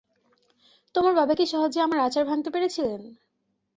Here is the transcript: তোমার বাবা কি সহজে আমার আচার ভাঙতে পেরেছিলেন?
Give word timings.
তোমার 0.95 1.13
বাবা 1.15 1.33
কি 1.33 1.45
সহজে 1.45 1.79
আমার 1.81 1.99
আচার 1.99 2.23
ভাঙতে 2.25 2.49
পেরেছিলেন? 2.49 3.01